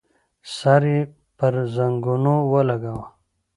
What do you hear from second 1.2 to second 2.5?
پر زنګنو